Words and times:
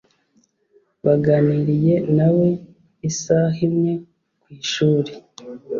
Baganiriye 1.05 1.95
nawe 2.17 2.47
isaha 3.09 3.59
imwe 3.67 3.91
ku 4.41 4.47
ishuri. 4.61 5.11